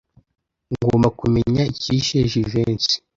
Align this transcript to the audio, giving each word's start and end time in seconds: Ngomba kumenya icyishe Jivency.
Ngomba 0.73 1.07
kumenya 1.19 1.63
icyishe 1.73 2.17
Jivency. 2.31 2.95